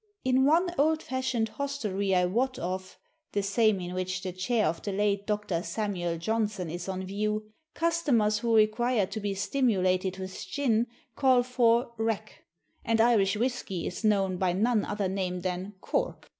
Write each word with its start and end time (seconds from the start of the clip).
In 0.23 0.45
one 0.45 0.73
old 0.79 1.03
fashioned 1.03 1.49
hostelry 1.49 2.15
I 2.15 2.25
wot 2.25 2.57
of 2.57 2.97
the 3.33 3.43
same 3.43 3.79
in 3.79 3.93
which 3.93 4.23
the 4.23 4.31
chair 4.31 4.65
of 4.65 4.81
the 4.81 4.91
late 4.91 5.27
Doctor 5.27 5.61
Samuel 5.61 6.17
Johnson 6.17 6.71
is 6.71 6.89
on 6.89 7.05
view 7.05 7.51
customers 7.75 8.39
who 8.39 8.55
require 8.55 9.05
to 9.05 9.19
be 9.19 9.35
stimulated 9.35 10.17
with 10.17 10.43
gin 10.47 10.87
call 11.15 11.43
for 11.43 11.93
"rack," 11.99 12.45
and 12.83 12.99
Irish 12.99 13.37
whisky 13.37 13.85
is 13.85 14.03
known 14.03 14.37
by 14.37 14.53
none 14.53 14.85
other 14.85 15.07
name 15.07 15.41
than 15.41 15.75
"Cork." 15.81 16.29